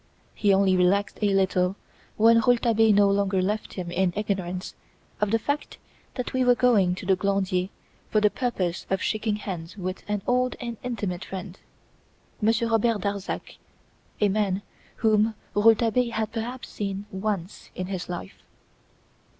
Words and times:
He 0.33 0.51
only 0.51 0.75
relaxed 0.75 1.19
a 1.21 1.31
little 1.31 1.75
when 2.17 2.39
Rouletabille 2.39 2.91
no 2.91 3.07
longer 3.11 3.39
left 3.39 3.73
him 3.73 3.91
in 3.91 4.11
ignorance 4.15 4.73
of 5.21 5.29
the 5.29 5.37
fact 5.37 5.77
that 6.15 6.33
we 6.33 6.43
were 6.43 6.55
going 6.55 6.95
to 6.95 7.05
the 7.05 7.15
Glandier 7.15 7.69
for 8.09 8.19
the 8.19 8.31
purpose 8.31 8.87
of 8.89 9.03
shaking 9.03 9.35
hands 9.35 9.77
with 9.77 10.01
an 10.07 10.23
"old 10.25 10.55
and 10.59 10.77
intimate 10.81 11.23
friend," 11.25 11.59
Monsieur 12.41 12.67
Robert 12.67 13.01
Darzac 13.01 13.59
a 14.19 14.27
man 14.27 14.63
whom 14.95 15.35
Rouletabille 15.53 16.13
had 16.13 16.31
perhaps 16.31 16.69
seen 16.69 17.05
once 17.11 17.69
in 17.75 17.85
his 17.85 18.09
life. 18.09 18.41